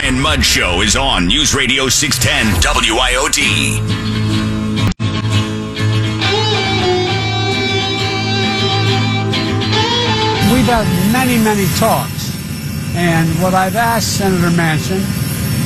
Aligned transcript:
Brian 0.00 0.20
Mudd 0.20 0.44
Show 0.44 0.80
is 0.80 0.94
on 0.94 1.26
News 1.26 1.56
Radio 1.56 1.88
610 1.88 2.62
WIOD. 2.62 3.38
We've 10.52 10.66
had 10.66 10.86
many, 11.12 11.42
many 11.42 11.66
talks. 11.78 12.32
And 12.94 13.28
what 13.42 13.54
I've 13.54 13.74
asked 13.74 14.18
Senator 14.18 14.50
Manchin, 14.50 15.00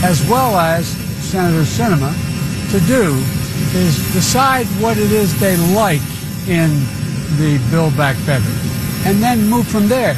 as 0.02 0.26
well 0.30 0.56
as 0.56 0.86
Senator 0.86 1.64
Sinema, 1.64 2.14
to 2.70 2.80
do 2.86 3.12
is 3.78 3.98
decide 4.14 4.64
what 4.80 4.96
it 4.96 5.12
is 5.12 5.38
they 5.40 5.58
like 5.74 6.00
in 6.48 6.70
the 7.36 7.62
Build 7.70 7.94
Back 7.98 8.16
Better 8.24 8.48
and 9.04 9.22
then 9.22 9.46
move 9.50 9.68
from 9.68 9.88
there. 9.88 10.16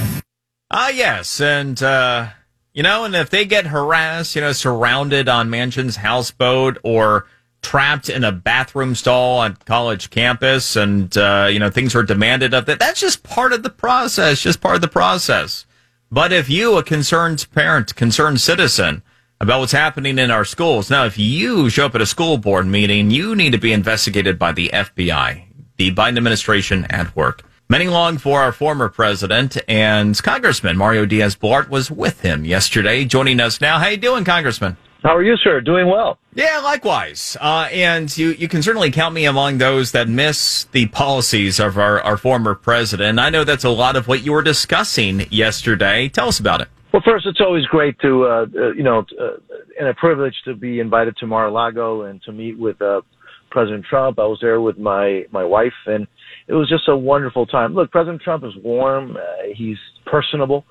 Ah, 0.70 0.90
yes. 0.90 1.40
And, 1.40 1.82
uh, 1.82 2.28
you 2.74 2.82
know, 2.82 3.04
and 3.04 3.14
if 3.14 3.30
they 3.30 3.44
get 3.44 3.68
harassed, 3.68 4.34
you 4.34 4.42
know, 4.42 4.52
surrounded 4.52 5.28
on 5.28 5.48
Manchin's 5.48 5.96
houseboat 5.96 6.78
or 6.82 7.26
trapped 7.62 8.08
in 8.08 8.24
a 8.24 8.32
bathroom 8.32 8.94
stall 8.94 9.38
on 9.38 9.56
college 9.64 10.10
campus 10.10 10.76
and, 10.76 11.16
uh, 11.16 11.48
you 11.50 11.58
know, 11.58 11.70
things 11.70 11.94
are 11.94 12.02
demanded 12.02 12.52
of 12.52 12.66
that, 12.66 12.80
that's 12.80 13.00
just 13.00 13.22
part 13.22 13.52
of 13.52 13.62
the 13.62 13.70
process, 13.70 14.40
just 14.40 14.60
part 14.60 14.74
of 14.74 14.80
the 14.82 14.88
process. 14.88 15.64
But 16.10 16.32
if 16.32 16.50
you, 16.50 16.76
a 16.76 16.82
concerned 16.82 17.46
parent, 17.54 17.94
concerned 17.94 18.40
citizen, 18.40 19.02
about 19.40 19.60
what's 19.60 19.72
happening 19.72 20.18
in 20.18 20.30
our 20.30 20.44
schools. 20.44 20.90
Now, 20.90 21.04
if 21.04 21.18
you 21.18 21.68
show 21.68 21.86
up 21.86 21.94
at 21.94 22.00
a 22.00 22.06
school 22.06 22.38
board 22.38 22.66
meeting, 22.66 23.10
you 23.10 23.34
need 23.34 23.50
to 23.50 23.58
be 23.58 23.72
investigated 23.72 24.38
by 24.38 24.52
the 24.52 24.70
FBI, 24.72 25.44
the 25.76 25.94
Biden 25.94 26.16
administration 26.16 26.86
at 26.88 27.14
work. 27.14 27.42
Many 27.66 27.88
long 27.88 28.18
for 28.18 28.42
our 28.42 28.52
former 28.52 28.90
president 28.90 29.56
and 29.66 30.22
Congressman 30.22 30.76
Mario 30.76 31.06
Diaz-Balart 31.06 31.70
was 31.70 31.90
with 31.90 32.20
him 32.20 32.44
yesterday, 32.44 33.06
joining 33.06 33.40
us 33.40 33.58
now. 33.58 33.78
How 33.78 33.88
you 33.88 33.96
doing, 33.96 34.22
Congressman? 34.22 34.76
How 35.02 35.16
are 35.16 35.22
you, 35.22 35.34
sir? 35.38 35.62
Doing 35.62 35.86
well. 35.86 36.18
Yeah, 36.34 36.60
likewise. 36.62 37.38
Uh, 37.40 37.68
and 37.72 38.14
you, 38.18 38.32
you 38.32 38.48
can 38.48 38.62
certainly 38.62 38.90
count 38.90 39.14
me 39.14 39.24
among 39.24 39.58
those 39.58 39.92
that 39.92 40.10
miss 40.10 40.64
the 40.72 40.88
policies 40.88 41.58
of 41.58 41.78
our, 41.78 42.02
our 42.02 42.18
former 42.18 42.54
president. 42.54 43.18
I 43.18 43.30
know 43.30 43.44
that's 43.44 43.64
a 43.64 43.70
lot 43.70 43.96
of 43.96 44.08
what 44.08 44.22
you 44.22 44.32
were 44.32 44.42
discussing 44.42 45.26
yesterday. 45.30 46.10
Tell 46.10 46.28
us 46.28 46.38
about 46.38 46.60
it. 46.60 46.68
Well, 46.92 47.02
first, 47.02 47.24
it's 47.24 47.40
always 47.40 47.64
great 47.64 47.98
to, 48.00 48.24
uh, 48.24 48.46
uh, 48.54 48.72
you 48.72 48.82
know, 48.82 49.06
uh, 49.18 49.38
and 49.80 49.88
a 49.88 49.94
privilege 49.94 50.34
to 50.44 50.54
be 50.54 50.80
invited 50.80 51.16
to 51.16 51.26
Mar-a-Lago 51.26 52.02
and 52.02 52.22
to 52.24 52.32
meet 52.32 52.58
with 52.58 52.80
uh, 52.82 53.00
President 53.50 53.86
Trump. 53.88 54.18
I 54.18 54.26
was 54.26 54.38
there 54.42 54.60
with 54.60 54.78
my 54.78 55.24
my 55.30 55.44
wife, 55.44 55.72
and 55.86 56.06
it 56.46 56.52
was 56.52 56.68
just 56.68 56.88
a 56.88 56.96
wonderful 56.96 57.46
time. 57.46 57.74
Look, 57.74 57.90
President 57.90 58.20
Trump 58.22 58.44
is 58.44 58.52
warm. 58.62 59.16
Uh, 59.16 59.20
he's 59.54 59.78
personable. 60.04 60.64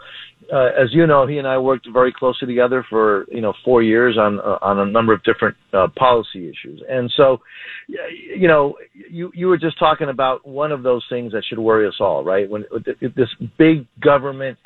Uh, 0.51 0.69
as 0.79 0.89
you 0.91 1.07
know, 1.07 1.25
he 1.25 1.37
and 1.37 1.47
I 1.47 1.57
worked 1.57 1.87
very 1.91 2.13
closely 2.13 2.47
together 2.47 2.85
for 2.89 3.25
you 3.31 3.41
know 3.41 3.53
four 3.63 3.81
years 3.81 4.17
on 4.17 4.39
uh, 4.39 4.59
on 4.61 4.79
a 4.79 4.85
number 4.85 5.13
of 5.13 5.23
different 5.23 5.55
uh, 5.73 5.87
policy 5.95 6.49
issues, 6.49 6.81
and 6.89 7.11
so 7.15 7.39
you 7.87 8.47
know 8.47 8.75
you 9.09 9.31
you 9.33 9.47
were 9.47 9.57
just 9.57 9.79
talking 9.79 10.09
about 10.09 10.45
one 10.47 10.71
of 10.71 10.83
those 10.83 11.03
things 11.09 11.31
that 11.31 11.43
should 11.47 11.59
worry 11.59 11.87
us 11.87 11.95
all, 11.99 12.23
right? 12.23 12.49
When 12.49 12.65
this 13.01 13.29
big 13.57 13.87
government 14.01 14.57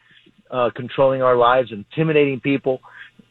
uh, 0.51 0.69
controlling 0.75 1.21
our 1.21 1.35
lives, 1.35 1.71
intimidating 1.71 2.39
people. 2.39 2.79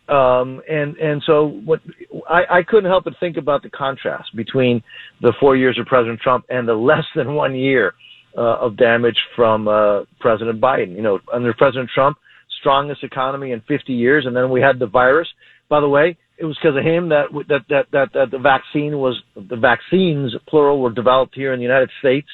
Um, 0.08 0.60
and, 0.68 0.96
and 0.96 1.22
so 1.26 1.60
what 1.64 1.80
I, 2.28 2.58
I 2.58 2.62
couldn't 2.62 2.88
help 2.88 3.04
but 3.04 3.14
think 3.18 3.36
about 3.36 3.62
the 3.62 3.70
contrast 3.70 4.34
between 4.36 4.82
the 5.20 5.32
four 5.40 5.56
years 5.56 5.78
of 5.80 5.86
President 5.86 6.20
Trump 6.20 6.44
and 6.48 6.68
the 6.68 6.74
less 6.74 7.04
than 7.16 7.34
one 7.34 7.56
year 7.56 7.94
uh, 8.36 8.58
of 8.58 8.76
damage 8.76 9.16
from 9.34 9.66
uh, 9.66 10.02
President 10.20 10.60
Biden. 10.60 10.94
You 10.94 11.02
know, 11.02 11.18
under 11.32 11.52
President 11.54 11.90
Trump, 11.92 12.18
strongest 12.60 13.02
economy 13.02 13.50
in 13.50 13.62
50 13.66 13.92
years, 13.92 14.26
and 14.26 14.36
then 14.36 14.50
we 14.50 14.60
had 14.60 14.78
the 14.78 14.86
virus. 14.86 15.28
By 15.68 15.80
the 15.80 15.88
way, 15.88 16.16
it 16.38 16.44
was 16.44 16.56
because 16.62 16.76
of 16.76 16.84
him 16.84 17.08
that, 17.08 17.26
that 17.48 17.62
that 17.68 17.86
that 17.92 18.12
that 18.12 18.30
the 18.30 18.38
vaccine 18.38 18.98
was 18.98 19.20
the 19.34 19.56
vaccines 19.56 20.34
plural 20.48 20.80
were 20.80 20.92
developed 20.92 21.34
here 21.34 21.52
in 21.52 21.58
the 21.58 21.64
United 21.64 21.90
States, 21.98 22.28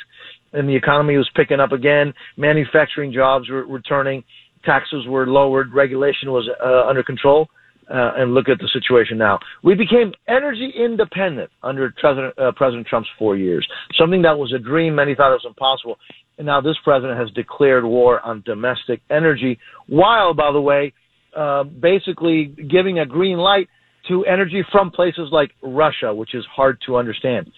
and 0.53 0.69
the 0.69 0.77
economy 0.77 1.17
was 1.17 1.31
picking 1.35 1.61
up 1.61 1.73
again. 1.73 2.13
Manufacturing 2.37 3.13
jobs 3.13 3.49
were 3.49 3.65
returning 3.65 4.25
taxes 4.65 5.07
were 5.07 5.27
lowered, 5.27 5.73
regulation 5.73 6.31
was 6.31 6.49
uh, 6.65 6.89
under 6.89 7.03
control, 7.03 7.49
uh, 7.93 8.13
and 8.17 8.33
look 8.33 8.49
at 8.49 8.59
the 8.59 8.69
situation 8.73 9.19
now. 9.19 9.39
We 9.63 9.75
became 9.75 10.13
energy 10.27 10.73
independent 10.77 11.51
under 11.63 11.93
President, 12.01 12.39
uh, 12.39 12.53
President 12.57 12.87
Trump's 12.87 13.11
four 13.19 13.37
years, 13.37 13.67
something 13.99 14.23
that 14.23 14.39
was 14.39 14.53
a 14.53 14.59
dream. 14.59 14.95
Many 14.95 15.15
thought 15.15 15.31
it 15.31 15.41
was 15.43 15.47
impossible. 15.47 15.99
And 16.39 16.47
now 16.47 16.61
this 16.61 16.77
president 16.83 17.19
has 17.19 17.31
declared 17.33 17.85
war 17.85 18.21
on 18.21 18.43
domestic 18.47 19.01
energy, 19.11 19.59
while, 19.87 20.33
by 20.33 20.51
the 20.53 20.61
way, 20.61 20.95
uh, 21.37 21.65
basically 21.65 22.47
giving 22.47 22.99
a 22.99 23.07
green 23.07 23.37
light 23.37 23.69
to 24.09 24.25
energy 24.25 24.65
from 24.73 24.91
places 24.91 25.29
like 25.31 25.51
Russia, 25.63 26.13
which 26.15 26.35
is 26.35 26.45
hard 26.55 26.79
to 26.87 26.97
understand. 26.97 27.53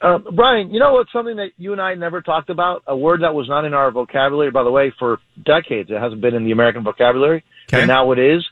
Uh, 0.00 0.18
Brian, 0.32 0.70
you 0.72 0.78
know 0.78 0.92
what's 0.92 1.12
something 1.12 1.36
that 1.36 1.50
you 1.56 1.72
and 1.72 1.80
I 1.80 1.94
never 1.94 2.20
talked 2.22 2.50
about? 2.50 2.82
A 2.86 2.96
word 2.96 3.22
that 3.22 3.34
was 3.34 3.48
not 3.48 3.64
in 3.64 3.74
our 3.74 3.90
vocabulary, 3.90 4.50
by 4.50 4.62
the 4.62 4.70
way, 4.70 4.92
for 4.98 5.18
decades. 5.44 5.90
It 5.90 5.98
hasn't 6.00 6.20
been 6.20 6.34
in 6.34 6.44
the 6.44 6.52
American 6.52 6.84
vocabulary, 6.84 7.42
Okay. 7.68 7.80
and 7.80 7.88
now 7.88 8.12
it 8.12 8.18
is. 8.18 8.46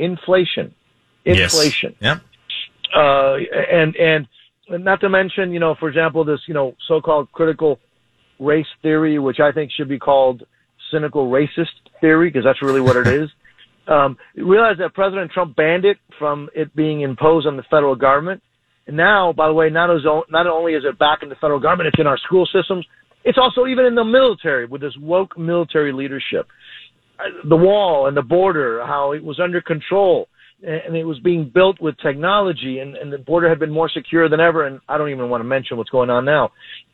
Inflation. 0.00 0.74
Inflation. 1.36 1.94
Yes. 2.00 2.18
Uh, 2.94 3.36
and 3.70 3.96
and 3.96 4.28
not 4.70 5.00
to 5.00 5.08
mention, 5.08 5.52
you 5.52 5.60
know, 5.60 5.74
for 5.78 5.88
example, 5.88 6.24
this 6.24 6.40
you 6.46 6.54
know 6.54 6.74
so-called 6.86 7.30
critical 7.32 7.78
race 8.38 8.66
theory, 8.82 9.18
which 9.18 9.40
I 9.40 9.52
think 9.52 9.70
should 9.72 9.88
be 9.88 9.98
called 9.98 10.42
cynical 10.90 11.30
racist 11.30 11.74
theory, 12.00 12.30
because 12.30 12.44
that's 12.44 12.62
really 12.62 12.80
what 12.80 12.96
it 12.96 13.06
is. 13.22 13.28
Um, 13.86 14.18
realize 14.36 14.76
that 14.78 14.94
President 14.94 15.32
Trump 15.32 15.56
banned 15.56 15.84
it 15.84 15.96
from 16.18 16.50
it 16.54 16.74
being 16.76 17.00
imposed 17.00 17.46
on 17.46 17.56
the 17.56 17.62
federal 17.70 17.96
government. 17.96 18.42
And 18.86 18.96
now, 18.96 19.32
by 19.32 19.48
the 19.48 19.54
way, 19.54 19.70
not, 19.70 19.90
as, 19.90 20.02
not 20.30 20.46
only 20.46 20.74
is 20.74 20.84
it 20.84 20.98
back 20.98 21.22
in 21.22 21.28
the 21.28 21.34
federal 21.36 21.60
government, 21.60 21.88
it's 21.88 22.00
in 22.00 22.06
our 22.06 22.18
school 22.18 22.46
systems. 22.52 22.86
It's 23.24 23.38
also 23.38 23.66
even 23.66 23.86
in 23.86 23.94
the 23.94 24.04
military 24.04 24.66
with 24.66 24.80
this 24.80 24.96
woke 24.98 25.38
military 25.38 25.92
leadership. 25.92 26.46
Uh, 27.18 27.48
The 27.48 27.56
wall 27.56 28.06
and 28.06 28.16
the 28.16 28.22
border, 28.22 28.82
how 28.86 29.12
it 29.12 29.24
was 29.24 29.40
under 29.40 29.60
control 29.60 30.28
and 30.62 30.96
it 30.96 31.04
was 31.04 31.18
being 31.20 31.50
built 31.52 31.80
with 31.80 31.96
technology 31.98 32.80
and, 32.80 32.96
and 32.96 33.12
the 33.12 33.18
border 33.18 33.48
had 33.48 33.58
been 33.58 33.70
more 33.70 33.88
secure 33.88 34.28
than 34.28 34.40
ever. 34.40 34.66
And 34.66 34.80
I 34.88 34.98
don't 34.98 35.10
even 35.10 35.30
want 35.30 35.40
to 35.40 35.44
mention 35.44 35.76
what's 35.76 35.90
going 35.90 36.10
on 36.10 36.24
now. 36.24 36.50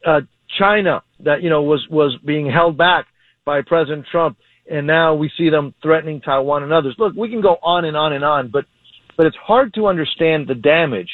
Uh, 0.07 0.21
China 0.59 1.03
that, 1.21 1.43
you 1.43 1.51
know, 1.51 1.63
was, 1.63 1.87
was 1.91 2.17
being 2.25 2.51
held 2.51 2.77
back 2.77 3.07
by 3.45 3.63
President 3.63 4.07
Trump. 4.11 4.37
And 4.71 4.87
now 4.87 5.15
we 5.15 5.31
see 5.37 5.51
them 5.51 5.75
threatening 5.83 6.21
Taiwan 6.21 6.63
and 6.63 6.73
others. 6.73 6.95
Look, 6.99 7.15
we 7.15 7.29
can 7.29 7.41
go 7.41 7.57
on 7.63 7.85
and 7.85 7.97
on 7.97 8.13
and 8.13 8.25
on, 8.25 8.51
but, 8.51 8.65
but 9.17 9.27
it's 9.27 9.37
hard 9.37 9.75
to 9.75 9.87
understand 9.87 10.47
the 10.47 10.55
damage 10.55 11.11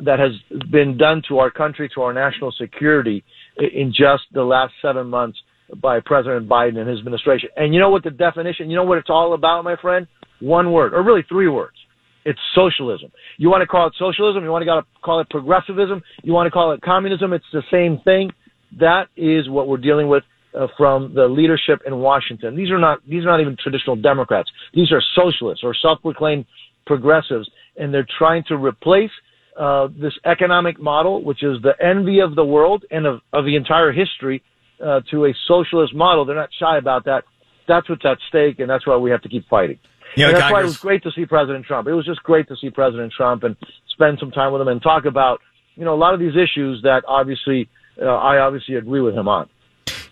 that 0.00 0.18
has 0.18 0.32
been 0.70 0.96
done 0.96 1.22
to 1.28 1.38
our 1.38 1.50
country, 1.50 1.88
to 1.94 2.02
our 2.02 2.12
national 2.12 2.52
security 2.52 3.24
in 3.56 3.92
just 3.92 4.22
the 4.32 4.42
last 4.42 4.72
seven 4.82 5.08
months 5.08 5.38
by 5.80 6.00
President 6.00 6.48
Biden 6.48 6.78
and 6.78 6.88
his 6.88 6.98
administration. 6.98 7.50
And 7.56 7.74
you 7.74 7.80
know 7.80 7.90
what 7.90 8.04
the 8.04 8.10
definition, 8.10 8.70
you 8.70 8.76
know 8.76 8.84
what 8.84 8.98
it's 8.98 9.10
all 9.10 9.34
about, 9.34 9.62
my 9.64 9.76
friend? 9.76 10.06
One 10.40 10.72
word, 10.72 10.94
or 10.94 11.02
really 11.02 11.24
three 11.28 11.48
words. 11.48 11.77
It's 12.24 12.38
socialism. 12.54 13.10
You 13.36 13.48
want 13.48 13.62
to 13.62 13.66
call 13.66 13.86
it 13.86 13.94
socialism, 13.98 14.44
you 14.44 14.50
want 14.50 14.64
to 14.64 14.82
call 15.02 15.20
it 15.20 15.30
progressivism, 15.30 16.02
you 16.22 16.32
want 16.32 16.46
to 16.46 16.50
call 16.50 16.72
it 16.72 16.82
communism, 16.82 17.32
it's 17.32 17.44
the 17.52 17.62
same 17.70 18.00
thing. 18.04 18.30
That 18.78 19.06
is 19.16 19.48
what 19.48 19.68
we're 19.68 19.78
dealing 19.78 20.08
with 20.08 20.24
uh, 20.54 20.66
from 20.76 21.14
the 21.14 21.26
leadership 21.26 21.80
in 21.86 21.96
Washington. 21.98 22.56
These 22.56 22.70
are 22.70 22.78
not 22.78 22.98
these 23.08 23.22
are 23.24 23.28
not 23.28 23.40
even 23.40 23.56
traditional 23.62 23.96
Democrats. 23.96 24.50
These 24.74 24.92
are 24.92 25.02
socialists 25.14 25.64
or 25.64 25.74
self-proclaimed 25.74 26.44
progressives, 26.86 27.48
and 27.76 27.92
they're 27.92 28.06
trying 28.18 28.44
to 28.48 28.56
replace 28.56 29.10
uh, 29.58 29.88
this 30.00 30.12
economic 30.24 30.80
model, 30.80 31.22
which 31.22 31.42
is 31.42 31.56
the 31.62 31.72
envy 31.84 32.20
of 32.20 32.34
the 32.34 32.44
world 32.44 32.84
and 32.90 33.06
of, 33.06 33.20
of 33.32 33.44
the 33.44 33.56
entire 33.56 33.92
history, 33.92 34.42
uh, 34.84 35.00
to 35.10 35.26
a 35.26 35.34
socialist 35.46 35.94
model. 35.94 36.24
They're 36.24 36.36
not 36.36 36.50
shy 36.58 36.78
about 36.78 37.04
that. 37.06 37.24
That's 37.66 37.88
what's 37.88 38.04
at 38.04 38.18
stake, 38.28 38.60
and 38.60 38.70
that's 38.70 38.86
why 38.86 38.96
we 38.96 39.10
have 39.10 39.22
to 39.22 39.28
keep 39.28 39.46
fighting. 39.48 39.78
You 40.16 40.24
know, 40.24 40.28
and 40.30 40.36
that's 40.38 40.52
why 40.52 40.60
it 40.60 40.64
was 40.64 40.78
great 40.78 41.02
to 41.04 41.12
see 41.12 41.26
President 41.26 41.64
Trump. 41.66 41.88
It 41.88 41.94
was 41.94 42.06
just 42.06 42.22
great 42.22 42.48
to 42.48 42.56
see 42.56 42.70
President 42.70 43.12
Trump 43.12 43.44
and 43.44 43.56
spend 43.90 44.18
some 44.18 44.30
time 44.30 44.52
with 44.52 44.62
him 44.62 44.68
and 44.68 44.82
talk 44.82 45.04
about, 45.04 45.40
you 45.76 45.84
know, 45.84 45.94
a 45.94 45.96
lot 45.96 46.14
of 46.14 46.20
these 46.20 46.34
issues 46.34 46.82
that 46.82 47.04
obviously 47.06 47.68
uh, 48.00 48.06
I 48.06 48.38
obviously 48.38 48.76
agree 48.76 49.00
with 49.00 49.14
him 49.14 49.28
on. 49.28 49.48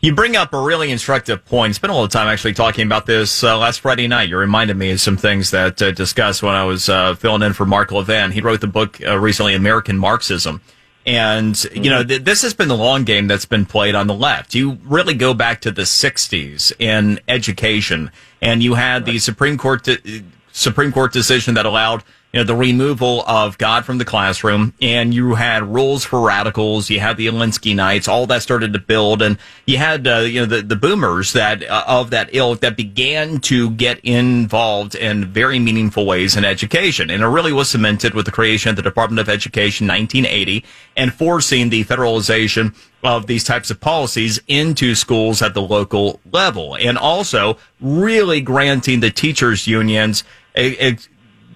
You 0.00 0.14
bring 0.14 0.36
up 0.36 0.52
a 0.52 0.60
really 0.60 0.90
instructive 0.90 1.44
point. 1.44 1.74
Spent 1.74 1.90
a 1.90 1.94
little 1.94 2.08
time 2.08 2.28
actually 2.28 2.54
talking 2.54 2.86
about 2.86 3.06
this 3.06 3.42
uh, 3.42 3.58
last 3.58 3.80
Friday 3.80 4.06
night. 4.06 4.28
You 4.28 4.36
reminded 4.36 4.76
me 4.76 4.92
of 4.92 5.00
some 5.00 5.16
things 5.16 5.50
that 5.50 5.80
uh, 5.80 5.90
discussed 5.90 6.42
when 6.42 6.54
I 6.54 6.64
was 6.64 6.88
uh, 6.88 7.14
filling 7.14 7.42
in 7.42 7.54
for 7.54 7.66
Mark 7.66 7.90
Levin. 7.92 8.30
He 8.30 8.40
wrote 8.40 8.60
the 8.60 8.66
book 8.66 9.00
uh, 9.04 9.18
recently, 9.18 9.54
American 9.54 9.98
Marxism. 9.98 10.60
And, 11.06 11.62
you 11.72 11.88
know, 11.88 12.00
mm-hmm. 12.00 12.08
th- 12.08 12.24
this 12.24 12.42
has 12.42 12.52
been 12.52 12.66
the 12.66 12.76
long 12.76 13.04
game 13.04 13.28
that's 13.28 13.46
been 13.46 13.64
played 13.64 13.94
on 13.94 14.08
the 14.08 14.14
left. 14.14 14.54
You 14.54 14.78
really 14.84 15.14
go 15.14 15.34
back 15.34 15.60
to 15.60 15.70
the 15.70 15.82
60s 15.82 16.72
in 16.80 17.20
education, 17.28 18.10
and 18.42 18.62
you 18.62 18.74
had 18.74 19.04
the 19.04 19.18
Supreme 19.20 19.56
Court, 19.56 19.84
de- 19.84 20.24
Supreme 20.50 20.90
Court 20.90 21.12
decision 21.12 21.54
that 21.54 21.64
allowed 21.64 22.02
you 22.32 22.40
know, 22.40 22.44
the 22.44 22.56
removal 22.56 23.22
of 23.26 23.56
God 23.56 23.84
from 23.84 23.98
the 23.98 24.04
classroom, 24.04 24.74
and 24.82 25.14
you 25.14 25.36
had 25.36 25.62
rules 25.62 26.04
for 26.04 26.20
radicals. 26.20 26.90
You 26.90 27.00
had 27.00 27.16
the 27.16 27.28
Alinskyites. 27.28 28.08
All 28.08 28.26
that 28.26 28.42
started 28.42 28.72
to 28.72 28.78
build, 28.78 29.22
and 29.22 29.38
you 29.64 29.78
had 29.78 30.06
uh, 30.06 30.18
you 30.18 30.40
know 30.40 30.46
the, 30.46 30.60
the 30.60 30.76
boomers 30.76 31.32
that 31.32 31.62
uh, 31.62 31.84
of 31.86 32.10
that 32.10 32.34
ilk 32.34 32.60
that 32.60 32.76
began 32.76 33.38
to 33.42 33.70
get 33.70 34.00
involved 34.00 34.94
in 34.94 35.24
very 35.24 35.58
meaningful 35.58 36.04
ways 36.04 36.36
in 36.36 36.44
education, 36.44 37.10
and 37.10 37.22
it 37.22 37.26
really 37.26 37.52
was 37.52 37.70
cemented 37.70 38.12
with 38.12 38.26
the 38.26 38.32
creation 38.32 38.70
of 38.70 38.76
the 38.76 38.82
Department 38.82 39.20
of 39.20 39.28
Education, 39.28 39.86
1980, 39.86 40.64
and 40.96 41.14
forcing 41.14 41.70
the 41.70 41.84
federalization 41.84 42.74
of 43.02 43.28
these 43.28 43.44
types 43.44 43.70
of 43.70 43.80
policies 43.80 44.40
into 44.48 44.94
schools 44.94 45.40
at 45.40 45.54
the 45.54 45.62
local 45.62 46.20
level, 46.32 46.76
and 46.76 46.98
also 46.98 47.56
really 47.80 48.40
granting 48.40 49.00
the 49.00 49.10
teachers 49.10 49.66
unions 49.66 50.24
a, 50.56 50.88
a 50.88 50.96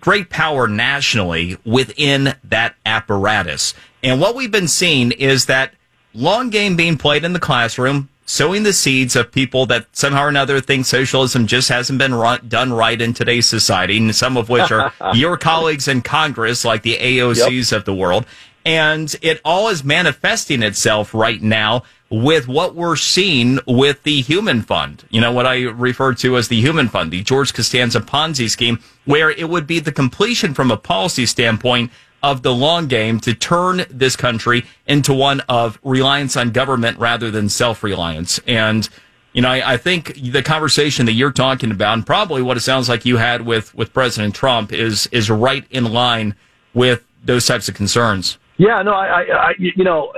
great 0.01 0.31
power 0.31 0.67
nationally 0.67 1.57
within 1.65 2.35
that 2.45 2.75
apparatus. 2.85 3.75
And 4.03 4.21
what 4.21 4.35
we've 4.35 4.51
been 4.51 4.69
seeing 4.69 5.13
is 5.13 5.47
that 5.47 5.75
long 6.15 6.51
game 6.51 6.77
being 6.77 6.97
played 6.97 7.25
in 7.25 7.33
the 7.33 7.39
classroom, 7.39 8.09
sowing 8.25 8.63
the 8.63 8.73
seeds 8.73 9.17
of 9.17 9.33
people 9.33 9.67
that 9.67 9.87
somehow 9.93 10.25
or 10.25 10.29
another 10.29 10.61
think 10.61 10.87
socialism 10.87 11.47
just 11.47 11.69
hasn't 11.69 11.99
been 11.99 12.15
run, 12.15 12.47
done 12.49 12.73
right 12.73 13.01
in 13.01 13.13
today's 13.13 13.47
society, 13.47 13.97
and 13.97 14.15
some 14.15 14.37
of 14.37 14.49
which 14.49 14.71
are 14.71 14.93
your 15.15 15.37
colleagues 15.37 15.89
in 15.89 16.03
Congress, 16.03 16.65
like 16.65 16.83
the 16.83 16.97
AOCs 16.97 17.73
yep. 17.73 17.79
of 17.79 17.85
the 17.85 17.95
world. 17.95 18.25
And 18.65 19.15
it 19.23 19.41
all 19.45 19.69
is 19.69 19.83
manifesting 19.83 20.63
itself 20.63 21.15
right 21.15 21.41
now 21.41 21.83
with 22.11 22.49
what 22.49 22.75
we're 22.75 22.97
seeing 22.97 23.61
with 23.67 24.03
the 24.03 24.21
Human 24.21 24.63
Fund. 24.63 25.05
You 25.11 25.21
know, 25.21 25.33
what 25.33 25.47
I 25.47 25.63
refer 25.63 26.13
to 26.15 26.37
as 26.37 26.49
the 26.49 26.61
Human 26.61 26.89
Fund, 26.89 27.13
the 27.13 27.23
George 27.23 27.55
Costanza 27.55 28.01
Ponzi 28.01 28.51
scheme, 28.51 28.81
where 29.05 29.31
it 29.31 29.49
would 29.49 29.67
be 29.67 29.79
the 29.79 29.93
completion 29.93 30.53
from 30.53 30.71
a 30.71 30.77
policy 30.77 31.25
standpoint 31.25 31.93
of 32.23 32.43
the 32.43 32.53
long 32.53 32.87
game 32.87 33.21
to 33.21 33.33
turn 33.33 33.87
this 33.89 34.17
country 34.17 34.67
into 34.87 35.15
one 35.15 35.41
of 35.49 35.79
reliance 35.83 36.37
on 36.37 36.51
government 36.51 36.99
rather 36.99 37.31
than 37.31 37.49
self 37.49 37.83
reliance. 37.83 38.41
And, 38.47 38.89
you 39.33 39.41
know, 39.41 39.49
I, 39.49 39.75
I, 39.75 39.77
think 39.77 40.15
the 40.15 40.43
conversation 40.43 41.07
that 41.07 41.13
you're 41.13 41.33
talking 41.33 41.71
about, 41.71 41.95
and 41.95 42.05
probably 42.05 42.43
what 42.43 42.57
it 42.57 42.61
sounds 42.61 42.89
like 42.89 43.07
you 43.07 43.17
had 43.17 43.43
with, 43.47 43.75
with 43.75 43.93
President 43.93 44.35
Trump, 44.35 44.73
is 44.73 45.07
is 45.13 45.31
right 45.31 45.65
in 45.71 45.85
line 45.85 46.35
with 46.75 47.07
those 47.25 47.47
types 47.47 47.69
of 47.69 47.75
concerns. 47.75 48.39
Yeah, 48.59 48.83
no, 48.83 48.93
I, 48.93 49.23
I, 49.23 49.55
you 49.59 49.85
know, 49.85 50.13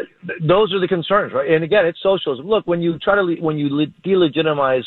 those 0.47 0.73
are 0.73 0.81
the 0.81 0.89
concerns, 0.89 1.33
right? 1.33 1.51
And 1.51 1.65
again, 1.65 1.87
it's 1.87 2.01
socialism. 2.03 2.47
Look, 2.47 2.67
when 2.67 2.81
you 2.81 2.99
try 2.99 3.17
to, 3.17 3.23
le- 3.23 3.41
when 3.41 3.59
you 3.59 3.69
delegitimize, 4.05 4.85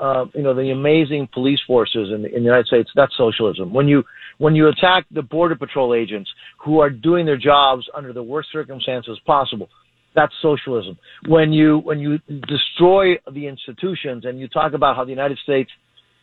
uh, 0.00 0.24
you 0.34 0.42
know, 0.42 0.54
the 0.54 0.70
amazing 0.70 1.28
police 1.32 1.60
forces 1.66 2.08
in, 2.10 2.24
in 2.24 2.32
the 2.32 2.40
United 2.40 2.66
States, 2.66 2.90
that's 2.94 3.16
socialism. 3.16 3.72
When 3.72 3.86
you, 3.86 4.02
when 4.38 4.54
you 4.54 4.68
attack 4.68 5.06
the 5.10 5.22
border 5.22 5.54
patrol 5.54 5.94
agents 5.94 6.30
who 6.64 6.80
are 6.80 6.90
doing 6.90 7.26
their 7.26 7.36
jobs 7.36 7.86
under 7.94 8.12
the 8.12 8.22
worst 8.22 8.48
circumstances 8.52 9.20
possible, 9.26 9.68
that's 10.14 10.32
socialism. 10.42 10.98
When 11.26 11.52
you, 11.52 11.78
when 11.78 11.98
you 11.98 12.18
destroy 12.48 13.14
the 13.32 13.46
institutions 13.46 14.24
and 14.24 14.38
you 14.40 14.48
talk 14.48 14.72
about 14.72 14.96
how 14.96 15.04
the 15.04 15.10
United 15.10 15.38
States 15.38 15.70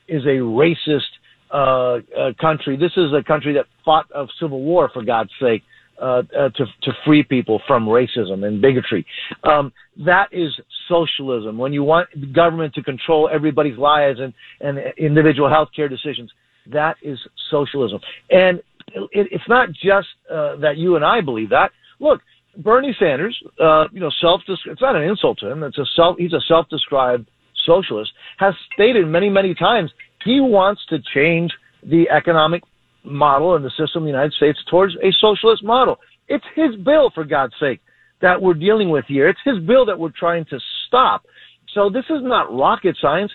is 0.07 0.23
a 0.25 0.39
racist, 0.39 1.01
uh, 1.51 1.99
uh, 2.15 2.31
country, 2.39 2.77
this 2.77 2.91
is 2.95 3.11
a 3.11 3.23
country 3.23 3.53
that 3.53 3.65
fought 3.83 4.05
a 4.13 4.27
civil 4.39 4.61
war, 4.61 4.89
for 4.93 5.03
God's 5.03 5.31
sake 5.41 5.63
uh, 6.01 6.23
uh, 6.37 6.49
to 6.49 6.65
to 6.83 6.91
free 7.05 7.23
people 7.23 7.61
from 7.67 7.85
racism 7.85 8.45
and 8.45 8.61
bigotry. 8.61 9.05
Um, 9.43 9.71
that 10.05 10.27
is 10.31 10.49
socialism. 10.87 11.57
When 11.57 11.73
you 11.73 11.83
want 11.83 12.09
government 12.33 12.73
to 12.75 12.83
control 12.83 13.29
everybody's 13.31 13.77
lives 13.77 14.19
and 14.19 14.33
and 14.61 14.79
individual 14.97 15.49
health 15.49 15.69
care 15.75 15.89
decisions, 15.89 16.31
that 16.71 16.95
is 17.01 17.19
socialism. 17.51 17.99
And 18.29 18.59
it, 18.93 19.27
it's 19.31 19.47
not 19.47 19.69
just 19.71 20.07
uh, 20.31 20.55
that 20.57 20.77
you 20.77 20.95
and 20.95 21.05
I 21.05 21.21
believe 21.21 21.49
that. 21.49 21.71
Look, 21.99 22.21
Bernie 22.57 22.95
Sanders, 22.99 23.37
uh, 23.59 23.85
you 23.91 23.99
know, 23.99 24.11
self. 24.21 24.41
It's 24.47 24.81
not 24.81 24.95
an 24.95 25.03
insult 25.03 25.39
to 25.39 25.51
him. 25.51 25.63
It's 25.63 25.77
a 25.77 25.85
self. 25.95 26.17
He's 26.17 26.33
a 26.33 26.41
self-described 26.47 27.29
socialist. 27.65 28.11
Has 28.37 28.53
stated 28.73 29.07
many 29.07 29.29
many 29.29 29.53
times 29.53 29.91
he 30.23 30.39
wants 30.39 30.81
to 30.89 30.97
change 31.13 31.51
the 31.83 32.09
economic 32.09 32.63
model 33.03 33.55
and 33.55 33.63
the 33.63 33.69
system 33.71 34.03
of 34.03 34.03
the 34.03 34.09
United 34.09 34.33
States 34.33 34.59
towards 34.69 34.95
a 34.95 35.11
socialist 35.19 35.63
model. 35.63 35.97
It's 36.27 36.45
his 36.55 36.75
bill, 36.83 37.11
for 37.13 37.23
God's 37.23 37.53
sake, 37.59 37.81
that 38.21 38.41
we're 38.41 38.53
dealing 38.53 38.89
with 38.89 39.05
here. 39.07 39.27
It's 39.27 39.39
his 39.43 39.59
bill 39.65 39.85
that 39.85 39.97
we're 39.97 40.11
trying 40.17 40.45
to 40.45 40.59
stop. 40.87 41.23
So 41.73 41.89
this 41.89 42.05
is 42.09 42.19
not 42.21 42.53
rocket 42.55 42.97
science. 43.01 43.31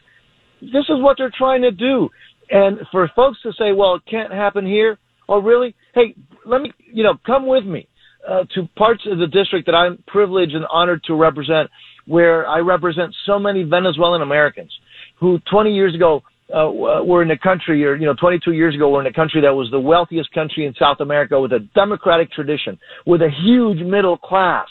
This 0.60 0.84
is 0.88 1.00
what 1.00 1.16
they're 1.18 1.32
trying 1.36 1.62
to 1.62 1.70
do. 1.70 2.08
And 2.50 2.78
for 2.90 3.10
folks 3.16 3.38
to 3.42 3.52
say, 3.58 3.72
well, 3.72 3.96
it 3.96 4.02
can't 4.10 4.32
happen 4.32 4.66
here. 4.66 4.98
Oh, 5.28 5.40
really? 5.40 5.74
Hey, 5.94 6.14
let 6.44 6.60
me, 6.60 6.72
you 6.78 7.02
know, 7.02 7.14
come 7.24 7.46
with 7.46 7.64
me 7.64 7.88
uh, 8.28 8.44
to 8.54 8.68
parts 8.76 9.02
of 9.10 9.18
the 9.18 9.26
district 9.26 9.66
that 9.66 9.74
I'm 9.74 10.02
privileged 10.06 10.54
and 10.54 10.66
honored 10.70 11.02
to 11.04 11.14
represent, 11.14 11.70
where 12.06 12.46
I 12.46 12.58
represent 12.58 13.14
so 13.24 13.38
many 13.38 13.62
Venezuelan 13.62 14.22
Americans 14.22 14.72
who 15.18 15.38
20 15.50 15.74
years 15.74 15.94
ago 15.94 16.22
uh, 16.52 16.70
we're 16.70 17.22
in 17.22 17.30
a 17.30 17.38
country, 17.38 17.84
or 17.84 17.96
you 17.96 18.04
know, 18.04 18.14
22 18.14 18.52
years 18.52 18.74
ago, 18.74 18.90
we're 18.90 19.00
in 19.00 19.06
a 19.06 19.12
country 19.12 19.40
that 19.40 19.54
was 19.54 19.70
the 19.70 19.80
wealthiest 19.80 20.30
country 20.32 20.66
in 20.66 20.74
South 20.78 21.00
America 21.00 21.40
with 21.40 21.52
a 21.52 21.60
democratic 21.74 22.30
tradition, 22.32 22.78
with 23.06 23.22
a 23.22 23.30
huge 23.44 23.78
middle 23.78 24.18
class, 24.18 24.66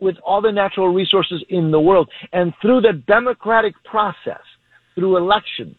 with 0.00 0.16
all 0.24 0.40
the 0.40 0.50
natural 0.50 0.88
resources 0.88 1.44
in 1.50 1.70
the 1.70 1.80
world, 1.80 2.08
and 2.32 2.54
through 2.62 2.80
the 2.80 3.02
democratic 3.06 3.74
process, 3.84 4.40
through 4.94 5.18
elections, 5.18 5.76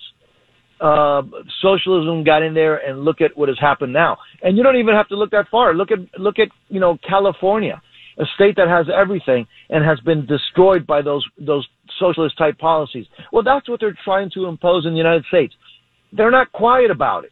uh, 0.82 1.24
socialism 1.62 2.24
got 2.24 2.44
in 2.44 2.54
there, 2.54 2.78
and 2.78 3.04
look 3.04 3.20
at 3.20 3.36
what 3.36 3.50
has 3.50 3.58
happened 3.60 3.92
now. 3.92 4.18
And 4.44 4.56
you 4.56 4.64
don't 4.64 4.78
even 4.78 4.94
have 4.94 5.08
to 5.10 5.16
look 5.16 5.32
that 5.32 5.48
far. 5.50 5.74
Look 5.74 5.90
at 5.92 6.00
look 6.20 6.38
at 6.38 6.50
you 6.70 6.80
know 6.80 6.98
California, 7.08 7.82
a 8.20 8.26
state 8.36 8.58
that 8.58 8.68
has 8.68 8.88
everything 8.94 9.48
and 9.70 9.84
has 9.84 10.00
been 10.02 10.26
destroyed 10.26 10.86
by 10.86 11.02
those 11.02 11.26
those 11.38 11.68
socialist 12.00 12.38
type 12.38 12.58
policies. 12.58 13.06
Well, 13.32 13.44
that's 13.44 13.68
what 13.70 13.80
they're 13.80 13.98
trying 14.04 14.30
to 14.36 14.46
impose 14.46 14.86
in 14.86 14.92
the 14.92 14.98
United 14.98 15.26
States. 15.26 15.54
They're 16.12 16.32
not 16.32 16.52
quiet 16.52 16.92
about 16.92 17.26
it. 17.26 17.32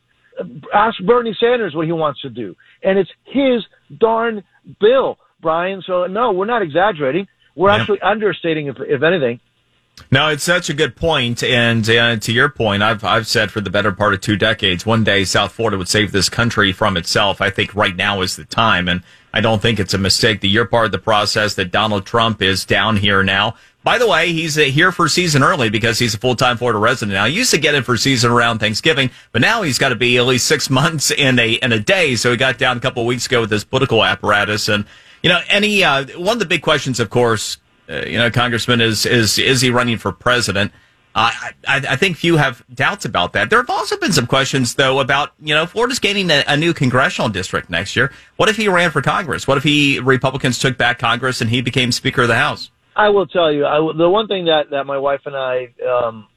Ask 0.73 0.97
Bernie 1.05 1.35
Sanders 1.39 1.73
what 1.75 1.85
he 1.85 1.91
wants 1.91 2.21
to 2.21 2.29
do. 2.29 2.55
And 2.83 2.99
it's 2.99 3.09
his 3.25 3.63
darn 3.99 4.43
bill, 4.79 5.17
Brian. 5.41 5.83
So 5.85 6.05
no, 6.05 6.31
we're 6.31 6.45
not 6.45 6.61
exaggerating. 6.61 7.27
We're 7.55 7.69
yeah. 7.69 7.77
actually 7.77 8.01
understating, 8.01 8.67
if, 8.67 8.75
if 8.79 9.01
anything. 9.01 9.39
No, 10.09 10.29
it's 10.29 10.43
such 10.43 10.69
a 10.69 10.73
good 10.73 10.95
point, 10.95 11.43
and 11.43 11.89
uh, 11.89 12.15
to 12.17 12.31
your 12.31 12.49
point, 12.49 12.81
I've 12.81 13.03
I've 13.03 13.27
said 13.27 13.51
for 13.51 13.59
the 13.59 13.69
better 13.69 13.91
part 13.91 14.13
of 14.13 14.21
two 14.21 14.37
decades, 14.37 14.85
one 14.85 15.03
day 15.03 15.25
South 15.25 15.51
Florida 15.51 15.77
would 15.77 15.89
save 15.89 16.11
this 16.11 16.29
country 16.29 16.71
from 16.71 16.95
itself. 16.95 17.41
I 17.41 17.49
think 17.49 17.75
right 17.75 17.95
now 17.95 18.21
is 18.21 18.35
the 18.35 18.45
time, 18.45 18.87
and 18.87 19.03
I 19.33 19.41
don't 19.41 19.61
think 19.61 19.79
it's 19.79 19.93
a 19.93 19.97
mistake 19.97 20.41
that 20.41 20.47
you're 20.47 20.65
part 20.65 20.85
of 20.85 20.91
the 20.91 20.97
process. 20.97 21.55
That 21.55 21.71
Donald 21.71 22.05
Trump 22.05 22.41
is 22.41 22.63
down 22.63 22.97
here 22.97 23.21
now. 23.21 23.55
By 23.83 23.97
the 23.97 24.07
way, 24.07 24.31
he's 24.31 24.57
uh, 24.57 24.63
here 24.63 24.91
for 24.91 25.09
season 25.09 25.43
early 25.43 25.69
because 25.69 25.99
he's 25.99 26.13
a 26.13 26.17
full 26.17 26.35
time 26.35 26.57
Florida 26.57 26.79
resident 26.79 27.13
now. 27.13 27.25
He 27.25 27.35
used 27.35 27.51
to 27.51 27.57
get 27.57 27.75
in 27.75 27.83
for 27.83 27.97
season 27.97 28.31
around 28.31 28.59
Thanksgiving, 28.59 29.11
but 29.31 29.41
now 29.41 29.61
he's 29.61 29.77
got 29.77 29.89
to 29.89 29.95
be 29.95 30.17
at 30.17 30.25
least 30.25 30.45
six 30.45 30.69
months 30.69 31.11
in 31.11 31.37
a 31.37 31.53
in 31.53 31.73
a 31.73 31.79
day. 31.79 32.15
So 32.15 32.31
he 32.31 32.37
got 32.37 32.57
down 32.57 32.77
a 32.77 32.79
couple 32.79 33.01
of 33.03 33.07
weeks 33.07 33.25
ago 33.25 33.41
with 33.41 33.51
his 33.51 33.65
political 33.65 34.03
apparatus, 34.05 34.69
and 34.69 34.85
you 35.21 35.29
know, 35.29 35.41
any 35.49 35.83
uh, 35.83 36.05
one 36.17 36.33
of 36.33 36.39
the 36.39 36.45
big 36.45 36.61
questions, 36.61 36.99
of 36.99 37.09
course, 37.09 37.57
uh, 37.89 38.05
you 38.05 38.17
know, 38.17 38.29
Congressman, 38.29 38.81
is 38.81 39.05
is 39.05 39.37
is 39.37 39.61
he 39.61 39.69
running 39.69 39.97
for 39.97 40.11
president? 40.11 40.71
Uh, 41.15 41.31
I, 41.67 41.77
I, 41.89 41.95
think 41.95 42.15
few 42.15 42.37
have 42.37 42.63
doubts 42.71 43.03
about 43.03 43.33
that. 43.33 43.49
There 43.49 43.57
have 43.57 43.71
also 43.71 43.97
been 43.97 44.13
some 44.13 44.27
questions, 44.27 44.75
though, 44.75 44.99
about 44.99 45.31
you 45.39 45.55
know 45.55 45.65
Florida's 45.65 45.97
gaining 45.97 46.29
a, 46.29 46.43
a, 46.47 46.55
new 46.55 46.75
congressional 46.75 47.27
district 47.27 47.71
next 47.71 47.95
year. 47.95 48.11
What 48.35 48.49
if 48.49 48.55
he 48.55 48.67
ran 48.67 48.91
for 48.91 49.01
Congress? 49.01 49.47
What 49.47 49.57
if 49.57 49.63
he 49.63 49.99
Republicans 49.99 50.59
took 50.59 50.77
back 50.77 50.99
Congress 50.99 51.41
and 51.41 51.49
he 51.49 51.61
became 51.61 51.91
Speaker 51.91 52.21
of 52.21 52.27
the 52.27 52.35
House? 52.35 52.69
I 52.95 53.09
will 53.09 53.25
tell 53.25 53.51
you, 53.51 53.65
I, 53.65 53.77
the 53.97 54.09
one 54.09 54.27
thing 54.27 54.45
that 54.45 54.69
that 54.69 54.85
my 54.85 54.99
wife 54.99 55.21
and 55.25 55.35
I, 55.35 55.73
um, 55.89 56.27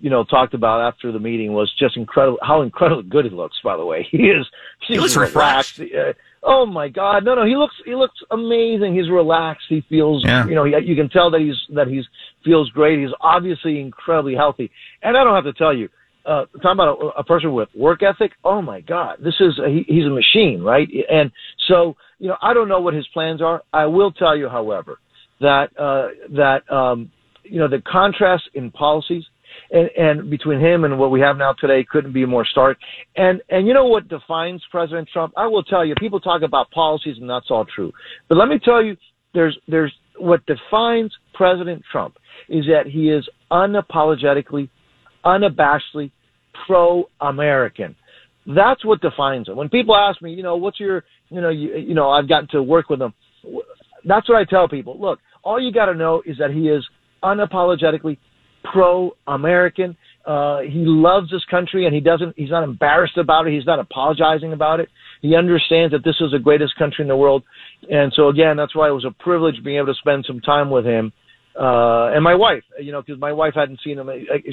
you 0.00 0.10
know, 0.10 0.24
talked 0.24 0.54
about 0.54 0.80
after 0.80 1.12
the 1.12 1.20
meeting 1.20 1.52
was 1.52 1.72
just 1.78 1.96
incredible 1.96 2.38
how 2.42 2.62
incredibly 2.62 3.04
good 3.04 3.24
he 3.24 3.30
looks. 3.30 3.56
By 3.62 3.76
the 3.76 3.86
way, 3.86 4.02
he 4.10 4.24
is. 4.24 4.46
He 4.80 4.98
looks 4.98 5.16
relaxed. 5.16 5.80
Uh, 5.80 6.14
oh 6.42 6.66
my 6.66 6.88
God, 6.88 7.24
no, 7.24 7.34
no, 7.34 7.44
he 7.44 7.56
looks 7.56 7.74
he 7.84 7.94
looks 7.94 8.18
amazing. 8.30 8.94
He's 8.94 9.10
relaxed. 9.10 9.66
He 9.68 9.82
feels, 9.88 10.24
yeah. 10.24 10.46
you 10.46 10.54
know, 10.54 10.64
he, 10.64 10.74
you 10.84 10.96
can 10.96 11.08
tell 11.08 11.30
that 11.30 11.40
he's 11.40 11.56
that 11.74 11.88
he's 11.88 12.04
feels 12.44 12.70
great. 12.70 12.98
He's 12.98 13.14
obviously 13.20 13.80
incredibly 13.80 14.34
healthy. 14.34 14.70
And 15.02 15.16
I 15.16 15.24
don't 15.24 15.34
have 15.34 15.52
to 15.52 15.52
tell 15.52 15.74
you, 15.74 15.88
uh, 16.26 16.46
talking 16.62 16.72
about 16.72 16.98
a, 17.00 17.20
a 17.20 17.24
person 17.24 17.52
with 17.52 17.68
work 17.74 18.02
ethic. 18.02 18.32
Oh 18.44 18.62
my 18.62 18.80
God, 18.80 19.18
this 19.22 19.34
is 19.40 19.58
a, 19.58 19.68
he, 19.68 19.84
he's 19.86 20.06
a 20.06 20.10
machine, 20.10 20.62
right? 20.62 20.88
And 21.10 21.30
so, 21.68 21.96
you 22.18 22.28
know, 22.28 22.36
I 22.42 22.54
don't 22.54 22.68
know 22.68 22.80
what 22.80 22.94
his 22.94 23.06
plans 23.08 23.42
are. 23.42 23.62
I 23.72 23.86
will 23.86 24.12
tell 24.12 24.36
you, 24.36 24.48
however 24.48 24.98
that 25.40 25.68
uh, 25.78 26.08
that 26.34 26.70
um, 26.72 27.10
you 27.44 27.58
know 27.58 27.68
the 27.68 27.82
contrast 27.90 28.44
in 28.54 28.70
policies 28.70 29.24
and, 29.70 29.90
and 29.96 30.30
between 30.30 30.60
him 30.60 30.84
and 30.84 30.98
what 30.98 31.10
we 31.10 31.20
have 31.20 31.36
now 31.36 31.52
today 31.52 31.86
couldn't 31.90 32.12
be 32.12 32.24
more 32.26 32.44
stark. 32.44 32.78
And 33.16 33.40
and 33.48 33.66
you 33.66 33.74
know 33.74 33.86
what 33.86 34.08
defines 34.08 34.62
President 34.70 35.08
Trump? 35.12 35.34
I 35.36 35.46
will 35.46 35.62
tell 35.62 35.84
you. 35.84 35.94
People 35.98 36.20
talk 36.20 36.42
about 36.42 36.70
policies, 36.70 37.16
and 37.20 37.28
that's 37.28 37.50
all 37.50 37.64
true. 37.64 37.92
But 38.28 38.38
let 38.38 38.48
me 38.48 38.58
tell 38.58 38.82
you, 38.82 38.96
there's 39.34 39.58
there's 39.68 39.92
what 40.18 40.44
defines 40.46 41.12
President 41.34 41.82
Trump 41.92 42.16
is 42.48 42.64
that 42.66 42.86
he 42.86 43.10
is 43.10 43.28
unapologetically, 43.50 44.68
unabashedly 45.24 46.10
pro-American. 46.66 47.94
That's 48.46 48.84
what 48.84 49.00
defines 49.00 49.48
him. 49.48 49.56
When 49.56 49.68
people 49.68 49.94
ask 49.94 50.20
me, 50.22 50.32
you 50.32 50.42
know, 50.42 50.56
what's 50.56 50.80
your, 50.80 51.04
you 51.28 51.40
know, 51.40 51.50
you, 51.50 51.76
you 51.76 51.94
know, 51.94 52.10
I've 52.10 52.28
gotten 52.28 52.48
to 52.52 52.62
work 52.62 52.88
with 52.88 53.00
him. 53.00 53.12
That's 54.04 54.28
what 54.28 54.38
I 54.38 54.44
tell 54.44 54.68
people. 54.68 54.98
Look, 54.98 55.20
all 55.44 55.60
you 55.60 55.72
got 55.72 55.86
to 55.86 55.94
know 55.94 56.22
is 56.24 56.38
that 56.38 56.50
he 56.50 56.68
is 56.68 56.84
unapologetically 57.22 58.18
pro-American. 58.72 59.96
Uh, 60.26 60.60
he 60.60 60.84
loves 60.84 61.30
this 61.30 61.44
country 61.50 61.86
and 61.86 61.94
he 61.94 62.00
doesn't, 62.00 62.34
he's 62.36 62.50
not 62.50 62.62
embarrassed 62.62 63.16
about 63.16 63.46
it. 63.46 63.54
He's 63.54 63.64
not 63.66 63.78
apologizing 63.78 64.52
about 64.52 64.78
it. 64.80 64.88
He 65.22 65.34
understands 65.34 65.92
that 65.92 66.04
this 66.04 66.16
is 66.20 66.32
the 66.32 66.38
greatest 66.38 66.76
country 66.76 67.02
in 67.02 67.08
the 67.08 67.16
world. 67.16 67.44
And 67.90 68.12
so 68.14 68.28
again, 68.28 68.56
that's 68.56 68.76
why 68.76 68.88
it 68.88 68.92
was 68.92 69.06
a 69.06 69.22
privilege 69.22 69.64
being 69.64 69.78
able 69.78 69.86
to 69.86 69.94
spend 69.94 70.24
some 70.26 70.40
time 70.40 70.70
with 70.70 70.84
him. 70.84 71.12
Uh, 71.58 72.12
and 72.14 72.22
my 72.22 72.34
wife, 72.34 72.62
you 72.78 72.92
know, 72.92 73.02
cause 73.02 73.16
my 73.18 73.32
wife 73.32 73.54
hadn't 73.54 73.80
seen 73.82 73.98
him. 73.98 74.08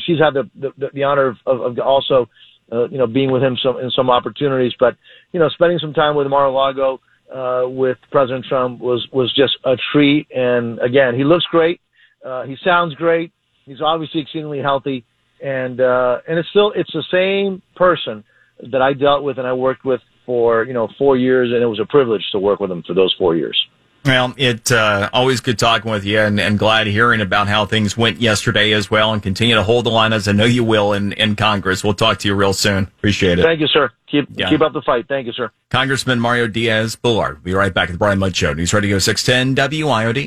She's 0.05 0.17
had 0.17 0.33
the, 0.33 0.49
the, 0.55 0.89
the 0.93 1.03
honor 1.03 1.27
of, 1.27 1.37
of, 1.45 1.61
of 1.61 1.79
also, 1.79 2.29
uh, 2.71 2.87
you 2.87 2.97
know, 2.97 3.05
being 3.05 3.31
with 3.31 3.43
him 3.43 3.57
some, 3.61 3.77
in 3.77 3.91
some 3.91 4.09
opportunities, 4.09 4.73
but, 4.79 4.95
you 5.33 5.39
know, 5.39 5.49
spending 5.49 5.77
some 5.77 5.93
time 5.93 6.15
with 6.15 6.27
Mar-a-Lago, 6.27 6.99
uh, 7.33 7.67
with 7.67 7.97
President 8.11 8.45
Trump 8.45 8.79
was, 8.79 9.05
was 9.11 9.31
just 9.35 9.57
a 9.65 9.75
treat. 9.91 10.27
And 10.31 10.79
again, 10.79 11.15
he 11.15 11.23
looks 11.23 11.45
great. 11.51 11.81
Uh, 12.25 12.43
he 12.43 12.55
sounds 12.63 12.95
great. 12.95 13.31
He's 13.65 13.81
obviously 13.81 14.21
exceedingly 14.21 14.59
healthy. 14.61 15.05
And, 15.41 15.81
uh, 15.81 16.19
and 16.27 16.39
it's 16.39 16.49
still, 16.49 16.71
it's 16.75 16.91
the 16.93 17.03
same 17.11 17.61
person 17.75 18.23
that 18.71 18.81
I 18.81 18.93
dealt 18.93 19.23
with 19.23 19.37
and 19.37 19.45
I 19.45 19.53
worked 19.53 19.83
with 19.83 20.01
for, 20.25 20.63
you 20.63 20.73
know, 20.73 20.87
four 20.97 21.17
years. 21.17 21.51
And 21.51 21.61
it 21.61 21.67
was 21.67 21.79
a 21.79 21.85
privilege 21.85 22.23
to 22.31 22.39
work 22.39 22.59
with 22.59 22.71
him 22.71 22.83
for 22.83 22.93
those 22.93 23.13
four 23.17 23.35
years. 23.35 23.57
Well, 24.05 24.35
it 24.37 24.71
uh, 24.71 25.09
always 25.13 25.41
good 25.41 25.57
talking 25.57 25.89
with 25.89 26.05
you, 26.05 26.19
and, 26.19 26.39
and, 26.39 26.59
glad 26.59 26.85
hearing 26.85 27.21
about 27.21 27.47
how 27.47 27.65
things 27.65 27.97
went 27.97 28.21
yesterday 28.21 28.71
as 28.73 28.91
well, 28.91 29.11
and 29.13 29.23
continue 29.23 29.55
to 29.55 29.63
hold 29.63 29.87
the 29.87 29.89
line 29.89 30.13
as 30.13 30.27
I 30.27 30.31
know 30.31 30.45
you 30.45 30.63
will 30.63 30.93
in, 30.93 31.13
in 31.13 31.35
Congress. 31.35 31.83
We'll 31.83 31.95
talk 31.95 32.19
to 32.19 32.27
you 32.27 32.35
real 32.35 32.53
soon. 32.53 32.83
Appreciate 32.83 33.39
it. 33.39 33.41
Thank 33.41 33.61
you, 33.61 33.67
sir. 33.67 33.89
Keep 34.11 34.27
yeah. 34.33 34.49
keep 34.49 34.61
up 34.61 34.73
the 34.73 34.83
fight. 34.83 35.07
Thank 35.07 35.25
you, 35.25 35.33
sir. 35.33 35.49
Congressman 35.71 36.19
Mario 36.19 36.45
Diaz. 36.45 36.99
We'll 37.03 37.35
be 37.43 37.53
right 37.53 37.73
back 37.73 37.89
at 37.89 37.93
the 37.93 37.97
Brian 37.97 38.19
Mudd 38.19 38.35
Show. 38.35 38.53
News 38.53 38.71
Radio 38.73 38.99
610 38.99 39.55
WIOD. 39.55 40.17